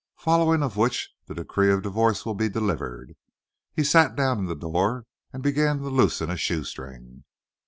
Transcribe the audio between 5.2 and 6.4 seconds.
and began to loosen a